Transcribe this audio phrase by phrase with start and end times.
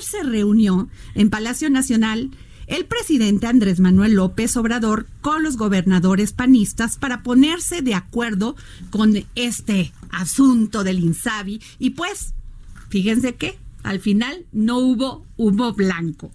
[0.00, 2.30] Se reunió en Palacio Nacional
[2.66, 8.56] el presidente Andrés Manuel López Obrador con los gobernadores panistas para ponerse de acuerdo
[8.90, 12.34] con este asunto del INSABI y pues
[12.88, 16.32] fíjense que al final no hubo humo blanco.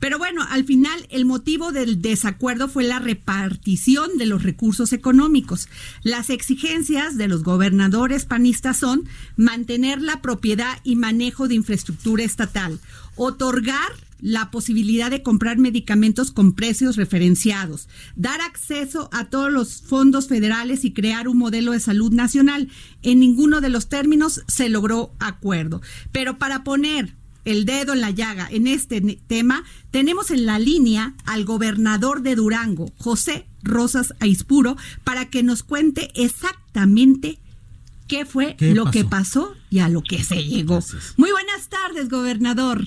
[0.00, 5.68] Pero bueno, al final el motivo del desacuerdo fue la repartición de los recursos económicos.
[6.02, 9.04] Las exigencias de los gobernadores panistas son
[9.36, 12.80] mantener la propiedad y manejo de infraestructura estatal,
[13.14, 13.90] otorgar
[14.22, 20.84] la posibilidad de comprar medicamentos con precios referenciados, dar acceso a todos los fondos federales
[20.84, 22.68] y crear un modelo de salud nacional.
[23.02, 25.80] En ninguno de los términos se logró acuerdo.
[26.12, 31.14] Pero para poner el dedo en la llaga en este tema, tenemos en la línea
[31.24, 37.38] al gobernador de Durango, José Rosas Aispuro, para que nos cuente exactamente
[38.08, 40.80] qué fue lo que pasó y a lo que se llegó.
[41.16, 42.86] Muy buenas tardes, gobernador.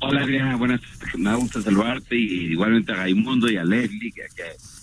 [0.00, 1.18] Hola Adriana, buenas tardes.
[1.18, 4.22] Me gusta saludarte y igualmente a Raimundo y a Leslie, que,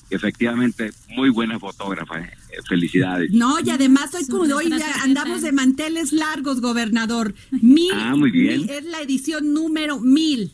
[0.09, 2.19] efectivamente muy buena fotógrafa.
[2.19, 2.31] ¿eh?
[2.67, 3.31] Felicidades.
[3.31, 7.33] No, y además hoy como hoy ya andamos de manteles largos, gobernador.
[7.51, 8.69] Mil, ah, muy bien.
[8.69, 10.51] es la edición número mil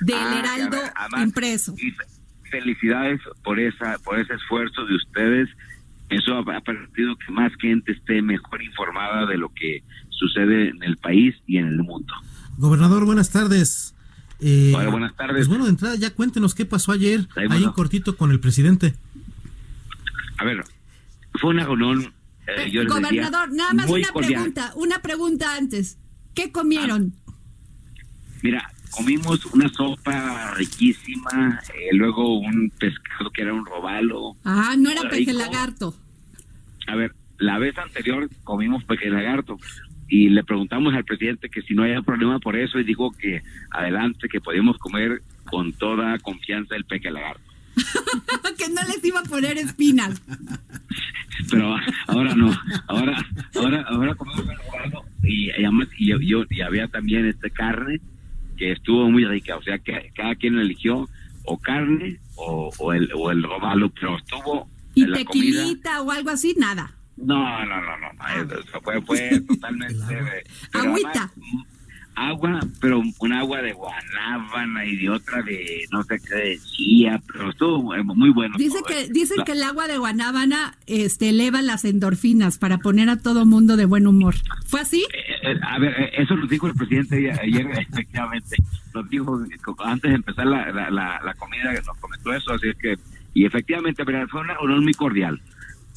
[0.00, 0.78] del ah, Heraldo
[1.22, 1.74] impreso.
[2.50, 5.48] felicidades por esa, por ese esfuerzo de ustedes.
[6.10, 10.96] Eso ha permitido que más gente esté mejor informada de lo que sucede en el
[10.96, 12.14] país y en el mundo.
[12.56, 13.94] Gobernador, buenas tardes.
[14.40, 15.36] Eh, buenas tardes.
[15.36, 18.94] Pues bueno, de entrada ya cuéntenos qué pasó ayer, ahí en cortito con el presidente.
[20.38, 20.64] A ver,
[21.34, 22.12] fue una reunión.
[22.46, 25.98] Eh, Gobernador, nada más una pregunta, una pregunta antes.
[26.34, 27.14] ¿Qué comieron?
[28.42, 34.36] mira, comimos una sopa riquísima, eh, luego un pescado que era un robalo.
[34.44, 35.94] Ah, no era peje lagarto.
[36.86, 39.58] A ver, la vez anterior comimos peje lagarto
[40.08, 43.42] y le preguntamos al presidente que si no había problema por eso y dijo que
[43.70, 47.42] adelante, que podíamos comer con toda confianza el peque lagarto.
[48.58, 50.20] que no les iba a poner espinas.
[51.50, 51.76] Pero
[52.08, 52.50] ahora no,
[52.88, 53.24] ahora
[53.54, 54.44] ahora ahora comemos
[55.22, 58.00] y, y, y, y había también este carne
[58.56, 61.08] que estuvo muy rica, o sea que cada quien eligió
[61.44, 66.54] o carne o, o el o el robalo, pero estuvo y tequilita o algo así,
[66.58, 66.97] nada.
[67.24, 68.08] No, no, no, no,
[68.44, 69.96] eso fue, fue totalmente...
[70.72, 71.30] Agüita.
[72.14, 77.50] agua, pero un agua de guanábana y de otra de no sé qué decía, pero
[77.50, 78.56] estuvo muy bueno.
[78.58, 83.16] Dice que dicen que el agua de guanábana este eleva las endorfinas para poner a
[83.16, 84.34] todo mundo de buen humor.
[84.66, 85.06] ¿Fue así?
[85.12, 88.56] Eh, eh, a ver, eh, eso lo dijo el presidente ayer, efectivamente.
[88.94, 89.44] Nos dijo
[89.84, 92.96] antes de empezar la, la, la, comida, nos comentó eso, así es que
[93.34, 95.40] y efectivamente, pero fue una reunión muy cordial.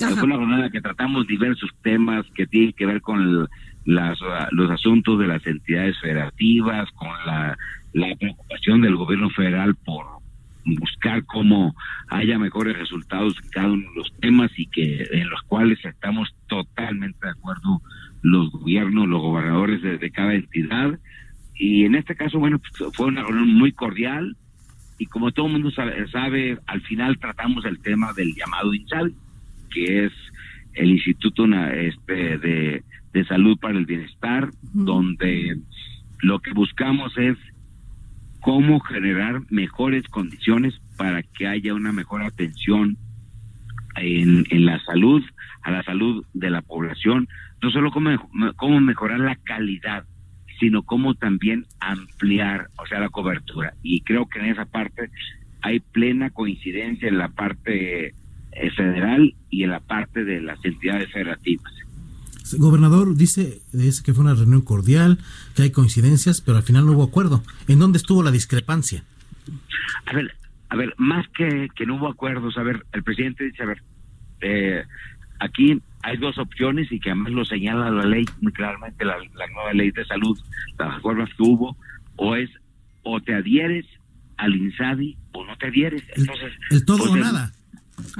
[0.09, 3.47] Fue una jornada que tratamos diversos temas que tienen que ver con
[3.85, 4.19] las,
[4.51, 7.57] los asuntos de las entidades federativas, con la,
[8.19, 10.05] preocupación del gobierno federal por
[10.63, 11.75] buscar cómo
[12.07, 16.33] haya mejores resultados en cada uno de los temas y que en los cuales estamos
[16.47, 17.81] totalmente de acuerdo
[18.21, 20.99] los gobiernos, los gobernadores de, cada entidad.
[21.55, 24.37] Y en este caso, bueno, pues, fue una reunión muy cordial
[24.97, 29.15] y como todo el mundo sabe, al final tratamos el tema del llamado INSABI
[29.73, 30.11] que es
[30.73, 32.83] el Instituto este, de,
[33.27, 35.57] Salud para el Bienestar, donde
[36.21, 37.37] lo que buscamos es
[38.39, 42.97] cómo generar mejores condiciones para que haya una mejor atención
[43.95, 45.23] en, en la salud,
[45.61, 47.27] a la salud de la población,
[47.61, 48.09] no solo cómo,
[48.55, 50.05] cómo mejorar la calidad,
[50.59, 53.73] sino cómo también ampliar, o sea, la cobertura.
[53.83, 55.09] Y creo que en esa parte
[55.61, 58.13] hay plena coincidencia en la parte
[58.75, 61.71] federal y en la parte de las entidades federativas.
[62.57, 65.19] Gobernador, dice, dice que fue una reunión cordial,
[65.55, 67.43] que hay coincidencias, pero al final no hubo acuerdo.
[67.67, 69.03] ¿En dónde estuvo la discrepancia?
[70.05, 70.35] A ver,
[70.69, 73.83] a ver, más que, que no hubo acuerdos, a ver, el presidente dice, a ver,
[74.41, 74.83] eh,
[75.39, 79.17] aquí hay dos opciones y que además lo señala la ley muy claramente, la,
[79.53, 80.37] nueva ley de salud,
[80.77, 81.77] las reformas que hubo,
[82.15, 82.49] o es
[83.03, 83.85] o te adhieres
[84.37, 86.03] al INSABI o no te adhieres.
[86.15, 87.51] Entonces, el, todo o nada.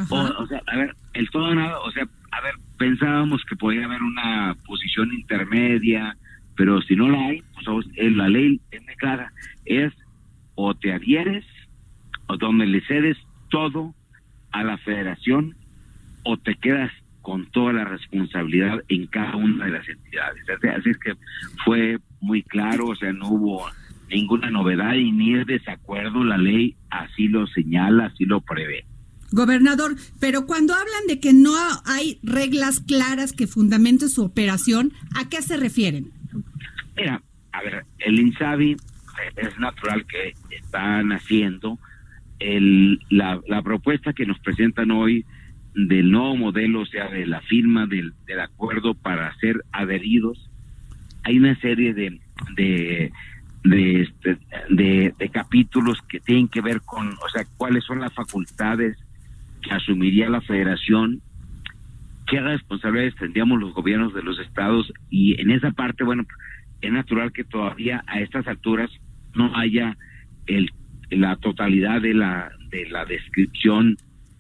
[0.10, 4.01] O, sea, a ver, el todo nada, o sea, a ver, pensábamos que podía haber
[4.01, 6.18] una posición intermedia
[6.62, 9.31] pero si no la hay, pues la ley es muy clara,
[9.66, 9.94] es
[10.56, 11.45] o te adhieres
[12.28, 13.18] o donde le cedes
[13.50, 13.95] todo
[14.51, 15.56] a la federación
[16.24, 16.92] o te quedas
[17.22, 20.44] con toda la responsabilidad en cada una de las entidades.
[20.78, 21.16] Así es que
[21.66, 23.66] fue muy claro, o sea, no hubo
[24.10, 28.86] ninguna novedad y ni es desacuerdo, la ley así lo señala, así lo prevé.
[29.31, 31.54] Gobernador, pero cuando hablan de que no
[31.86, 36.12] hay reglas claras que fundamenten su operación, ¿a qué se refieren?
[36.95, 37.22] Mira,
[37.54, 38.78] a ver, el INSABI eh,
[39.38, 41.80] es natural que están haciendo
[42.39, 45.25] el, la, la propuesta que nos presentan hoy
[45.74, 50.50] del nuevo modelo, o sea, de la firma del, acuerdo para ser adheridos,
[51.24, 52.19] hay una serie de,
[53.63, 54.38] este,
[54.69, 58.98] de, de, capítulos que tienen que ver con, o sea, cuáles son las facultades
[59.61, 61.21] que asumiría la federación,
[62.27, 66.23] qué responsabilidades tendríamos los gobiernos de los estados y en esa parte, bueno,
[66.81, 68.89] es natural que todavía a estas alturas
[69.35, 69.97] no haya
[70.47, 70.69] el,
[71.09, 73.97] la totalidad de la, de la descripción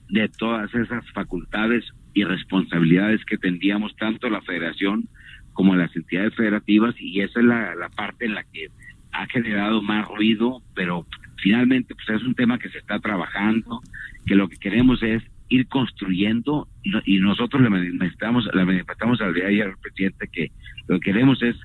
[0.09, 5.07] de todas esas facultades y responsabilidades que tendríamos tanto la federación
[5.53, 8.67] como las entidades federativas y esa es la, la parte en la que
[9.11, 11.05] ha generado más ruido, pero
[11.41, 13.81] finalmente pues es un tema que se está trabajando,
[14.25, 16.67] que lo que queremos es ir construyendo
[17.05, 20.51] y nosotros le manifestamos, le manifestamos al día ayer al presidente que
[20.87, 21.57] lo que queremos es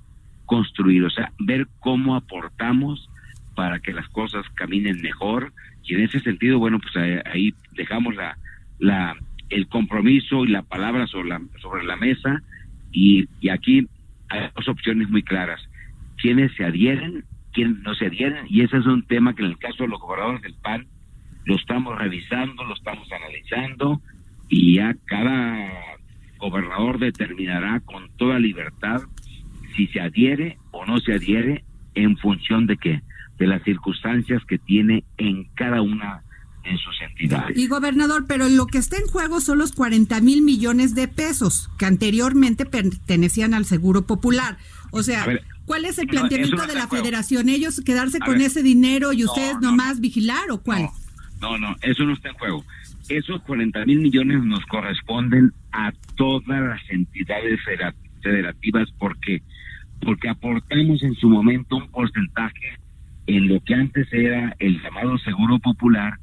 [0.44, 3.08] construir, o sea, ver cómo aportamos
[3.54, 5.52] para que las cosas caminen mejor.
[5.82, 6.96] Y en ese sentido, bueno, pues
[7.26, 8.36] ahí, dejamos la,
[8.78, 9.16] la,
[9.50, 12.42] el compromiso y la palabra sobre la, sobre la mesa.
[12.92, 13.86] Y, y aquí
[14.28, 15.60] hay dos opciones muy claras.
[16.18, 17.24] Quienes se adhieren,
[17.56, 19.98] quienes no se adhieren, y ese es un tema que en el caso de los
[19.98, 20.86] gobernadores del PAN
[21.46, 24.02] lo estamos revisando, lo estamos analizando
[24.50, 25.72] y ya cada
[26.36, 29.00] gobernador determinará con toda libertad
[29.74, 31.64] si se adhiere o no se adhiere
[31.94, 33.00] en función de qué,
[33.38, 36.24] de las circunstancias que tiene en cada una
[36.62, 37.56] de sus entidades.
[37.56, 41.70] Y gobernador, pero lo que está en juego son los 40 mil millones de pesos
[41.78, 44.58] que anteriormente pertenecían al Seguro Popular.
[44.90, 45.24] O sea,
[45.66, 47.48] ¿cuál es el planteamiento de la federación?
[47.48, 50.88] ¿Ellos quedarse con ese dinero y ustedes nomás vigilar o cuál?
[51.40, 52.64] No, no, eso no está en juego.
[53.08, 57.60] Esos 40 mil millones nos corresponden a todas las entidades
[58.22, 59.42] federativas porque
[60.02, 62.78] porque aportamos en su momento un porcentaje
[63.26, 66.18] en lo que antes era el llamado seguro popular,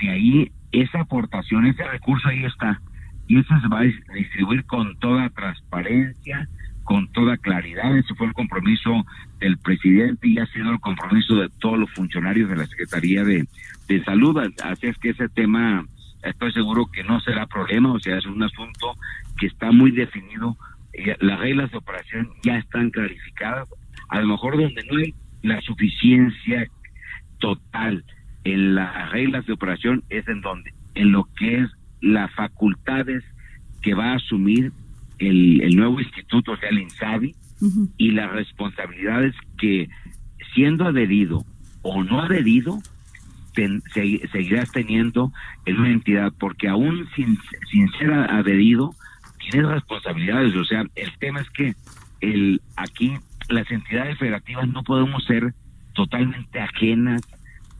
[0.00, 2.80] de ahí esa aportación, ese recurso ahí está,
[3.28, 6.48] y eso se va a distribuir con toda transparencia,
[6.84, 9.04] con toda claridad, ese fue el compromiso
[9.38, 13.46] del presidente y ha sido el compromiso de todos los funcionarios de la Secretaría de,
[13.88, 15.84] de Salud, así es que ese tema
[16.22, 18.94] estoy seguro que no será problema, o sea, es un asunto
[19.38, 20.56] que está muy definido.
[21.20, 23.68] Las reglas de operación ya están clarificadas,
[24.08, 26.66] a lo mejor donde no hay la suficiencia
[27.38, 28.04] total
[28.44, 33.24] en las reglas de operación es en donde, en lo que es las facultades
[33.82, 34.72] que va a asumir
[35.20, 37.34] el, el nuevo instituto, o sea, el INSABI,
[37.98, 39.88] y las responsabilidades que
[40.54, 41.44] siendo adherido
[41.82, 42.78] o no adherido,
[44.32, 45.32] seguirás teniendo
[45.66, 47.38] en una entidad, porque aún sin,
[47.70, 48.94] sin ser adherido,
[49.38, 50.54] tiene responsabilidades.
[50.56, 51.74] O sea, el tema es que
[52.20, 53.14] el aquí
[53.48, 55.54] las entidades federativas no podemos ser
[55.94, 57.20] totalmente ajenas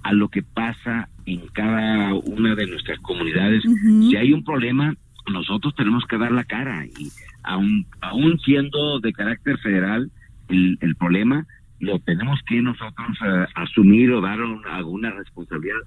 [0.03, 3.63] a lo que pasa en cada una de nuestras comunidades.
[3.63, 4.95] Si hay un problema,
[5.29, 7.11] nosotros tenemos que dar la cara y
[7.43, 10.11] aún, aún siendo de carácter federal
[10.49, 11.47] el, problema,
[11.79, 14.39] lo tenemos que nosotros eh, asumir o dar
[14.71, 15.79] alguna responsabilidad.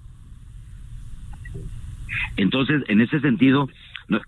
[2.37, 3.67] Entonces, en ese sentido,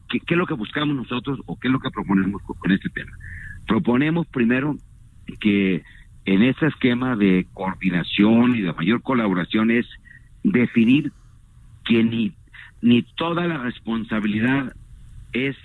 [0.09, 3.11] ¿Qué, es lo que buscamos nosotros o qué es lo que proponemos con, este tema?
[3.67, 4.77] Proponemos primero
[5.39, 5.83] que
[6.25, 9.85] en ese esquema de coordinación y de mayor colaboración es
[10.43, 11.11] definir
[11.83, 12.33] que ni,
[12.81, 14.73] ni toda la responsabilidad
[15.35, 15.55] es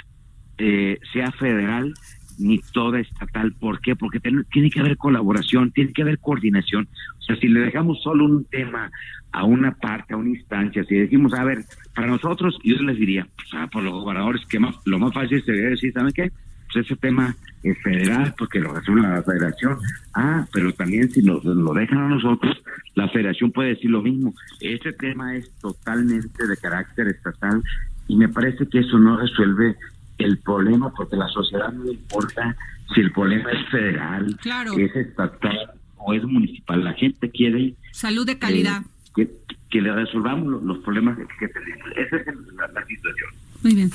[0.59, 1.95] eh, sea federal
[2.39, 3.53] ni toda estatal.
[3.53, 3.97] ¿Por qué?
[3.97, 6.89] Porque tiene que haber colaboración, tiene que haber coordinación.
[7.19, 8.91] O sea, si le dejamos solo un tema
[9.33, 13.27] a una parte, a una instancia, si decimos, a ver, para nosotros, yo les diría,
[13.37, 16.33] pues, ah, por los gobernadores, que más, lo más fácil sería decir, ¿saben qué?
[16.73, 19.77] Pues ese tema es federal porque lo resuelve la federación.
[20.15, 22.63] Ah, pero también si nos lo dejan a nosotros,
[22.95, 24.35] la federación puede decir lo mismo.
[24.61, 27.63] Ese tema es totalmente de carácter estatal
[28.11, 29.77] y me parece que eso no resuelve
[30.19, 32.57] el problema porque la sociedad no importa
[32.93, 34.37] si el problema es federal,
[34.77, 36.83] es estatal o es municipal.
[36.83, 37.75] La gente quiere...
[37.93, 38.83] Salud de calidad.
[39.17, 39.31] Eh,
[39.71, 41.87] que, le resolvamos los, problemas que, tenemos.
[41.95, 43.31] Esa es la, situación.
[43.63, 43.91] Muy bien.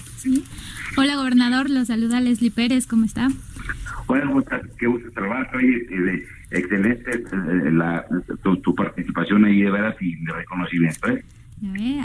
[0.95, 1.69] Hola, gobernador.
[1.69, 2.87] Lo saluda Leslie Pérez.
[2.87, 3.27] ¿Cómo está?
[4.07, 4.41] Bueno,
[4.79, 8.05] qué gusto trabajo y excelente eh, la,
[8.41, 11.09] tu, participación ahí de veras y de reconocimiento.
[11.09, 11.25] ¿eh?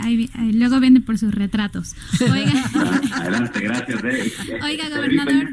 [0.03, 1.95] Ahí, luego viene por sus retratos.
[2.21, 2.53] Oiga.
[3.15, 4.03] Adelante, gracias.
[4.03, 4.59] Eh.
[4.63, 5.49] Oiga, gobernador.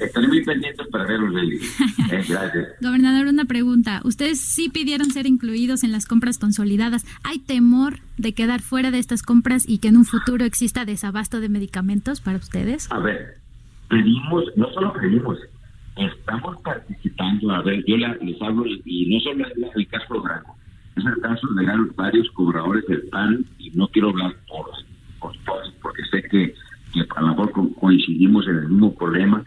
[0.00, 2.68] Estaré muy pendiente para verlos, eh, gracias.
[2.80, 4.02] Gobernador, una pregunta.
[4.04, 7.06] Ustedes sí pidieron ser incluidos en las compras consolidadas.
[7.24, 11.40] ¿Hay temor de quedar fuera de estas compras y que en un futuro exista desabasto
[11.40, 12.90] de medicamentos para ustedes?
[12.92, 13.38] A ver,
[13.88, 15.38] pedimos, no solo pedimos,
[15.96, 17.50] estamos participando.
[17.52, 20.56] A ver, yo les hablo, y no solo es el caso de Branco,
[20.96, 24.66] es el caso de varios cobradores del PAN, y no quiero hablar por,
[25.44, 26.54] todos, porque sé que,
[26.92, 29.44] que a lo mejor coincidimos en el mismo problema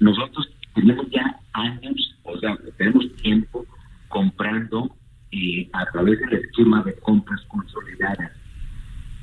[0.00, 3.66] nosotros tenemos ya años, o sea, tenemos tiempo
[4.08, 4.94] comprando
[5.32, 8.32] eh, a través del esquema de compras consolidadas.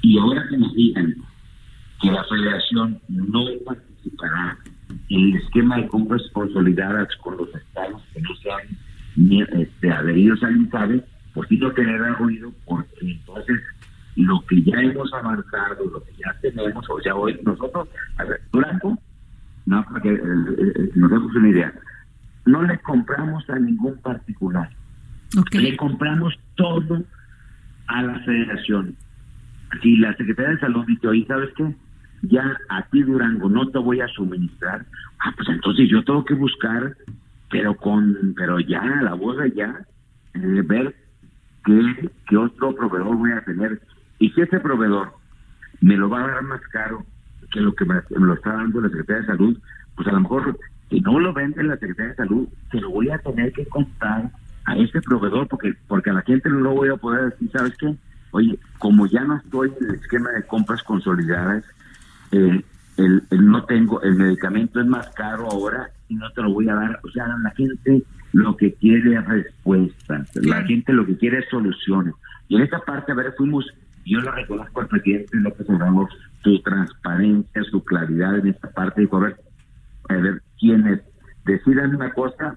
[0.01, 1.15] Y ahora que nos digan
[2.01, 4.57] que la federación no participará
[5.09, 10.57] en el esquema de compras consolidadas con los estados que no sean este, adheridos al
[10.57, 11.03] INSABE,
[11.35, 13.61] pues sí lo generará ruido porque entonces
[14.15, 17.87] lo que ya hemos avanzado, lo que ya tenemos, o sea, hoy nosotros,
[18.17, 18.97] a ver, Durango
[19.65, 21.73] no, porque eh, eh, eh, nos demos una idea.
[22.45, 24.69] No le compramos a ningún particular.
[25.51, 27.03] Le compramos todo
[27.87, 28.95] a la federación.
[29.81, 31.75] Si la Secretaría de Salud dice, oye, ¿sabes qué?
[32.21, 34.85] Ya a ti, Durango, no te voy a suministrar.
[35.19, 36.95] Ah, pues entonces yo tengo que buscar,
[37.49, 39.85] pero con, pero ya, la voz ya,
[40.33, 40.95] ver
[41.65, 43.81] qué, qué otro proveedor voy a tener.
[44.19, 45.13] Y si ese proveedor
[45.81, 47.05] me lo va a dar más caro
[47.51, 49.57] que lo que me, lo está dando la Secretaría de Salud,
[49.95, 50.57] pues a lo mejor
[50.89, 54.31] si no lo vende la Secretaría de Salud, se lo voy a tener que contar
[54.65, 57.75] a ese proveedor porque porque a la gente no lo voy a poder decir, ¿sabes
[57.77, 57.95] qué?
[58.31, 61.63] Oye, como ya no estoy en el esquema de compras consolidadas,
[62.31, 62.63] eh,
[62.97, 66.75] el, no tengo, el medicamento es más caro ahora y no te lo voy a
[66.75, 66.99] dar.
[67.03, 71.45] O sea, la gente lo que quiere es respuestas, la gente lo que quiere es
[71.49, 72.13] soluciones.
[72.47, 73.65] Y en esta parte, a ver, fuimos
[74.05, 76.07] yo lo reconozco al presidente López Obrador,
[76.43, 79.01] su transparencia, su claridad en esta parte.
[79.01, 79.37] Dijo, a ver,
[80.09, 81.01] a ver, quienes
[81.43, 82.55] decidan una cosa,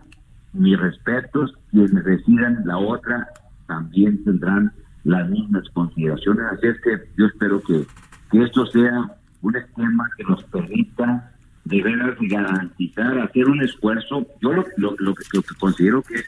[0.53, 3.29] mis respetos, quienes decidan la otra,
[3.67, 4.73] también tendrán
[5.05, 6.45] las mismas consideraciones.
[6.53, 7.87] Así es que yo espero que,
[8.31, 9.07] que esto sea
[9.41, 11.33] un esquema que nos permita
[11.69, 14.27] de veras garantizar, hacer un esfuerzo.
[14.41, 16.27] Yo lo, lo, lo, que, lo que considero que es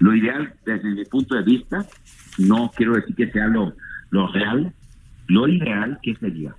[0.00, 1.86] lo ideal desde mi punto de vista,
[2.38, 3.74] no quiero decir que sea lo,
[4.10, 4.72] lo real,
[5.28, 6.54] lo ideal que sería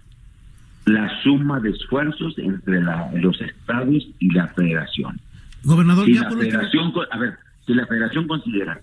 [0.85, 5.19] la suma de esfuerzos entre los estados y la federación.
[5.63, 8.81] Gobernador, si la federación, a ver, si la federación considera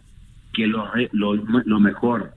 [0.53, 2.33] que lo, lo, lo mejor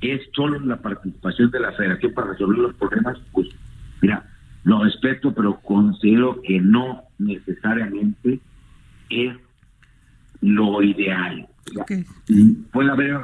[0.00, 3.48] es solo la participación de la federación para resolver los problemas, pues
[4.00, 4.24] mira,
[4.64, 8.40] lo respeto, pero considero que no necesariamente
[9.10, 9.36] es
[10.40, 11.48] lo ideal.
[12.72, 13.20] Puede haber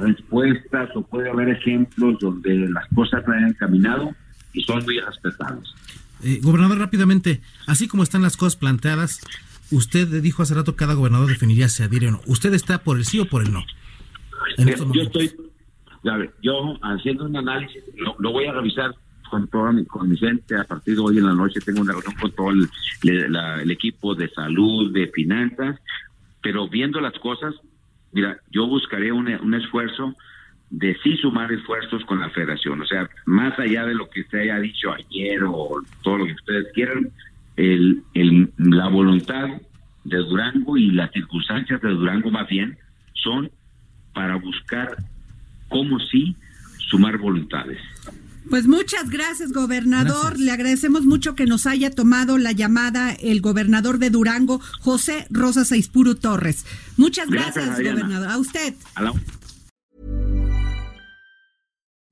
[0.00, 4.14] respuestas o puede haber ejemplos donde las cosas no han caminado
[4.52, 5.74] y son muy respetables.
[6.22, 9.20] Eh, gobernador, rápidamente, así como están las cosas planteadas,
[9.70, 12.20] usted dijo hace rato que cada gobernador definiría si adhiere o no.
[12.26, 13.64] ¿Usted está por el sí o por el no?
[14.92, 15.32] yo estoy,
[16.42, 18.94] yo haciendo un análisis, lo, voy a revisar
[19.32, 21.92] con todo mi, con mi gente a partir de hoy en la noche tengo una
[21.92, 25.80] reunión con todo el equipo de salud, de finanzas,
[26.42, 27.54] pero viendo las cosas,
[28.12, 30.14] mira, yo buscaré un, un esfuerzo
[30.68, 32.82] de sí sumar esfuerzos con la federación.
[32.82, 36.34] O sea, más allá de lo que usted haya dicho ayer o todo lo que
[36.34, 37.10] ustedes quieran,
[37.56, 39.48] el, el, la voluntad
[40.04, 42.76] de Durango y las circunstancias de Durango más bien
[43.14, 43.50] son
[44.12, 44.94] para buscar
[45.70, 46.36] cómo sí
[46.90, 47.80] sumar voluntades.
[48.50, 50.38] Pues muchas gracias, gobernador.
[50.38, 55.64] Le agradecemos mucho que nos haya tomado la llamada el gobernador de Durango, José Rosa
[55.64, 56.64] Saispuru Torres.
[56.96, 58.28] Muchas gracias, gobernador.
[58.28, 58.74] A usted.
[58.96, 59.12] Hello.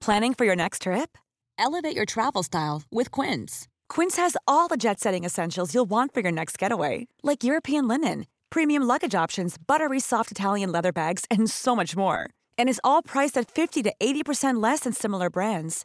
[0.00, 1.18] Planning for your next trip?
[1.58, 3.68] Elevate your travel style with Quince.
[3.90, 8.26] Quince has all the jet-setting essentials you'll want for your next getaway, like European linen,
[8.48, 12.30] premium luggage options, buttery soft Italian leather bags, and so much more.
[12.56, 15.84] And is all priced at 50 to 80% less than similar brands.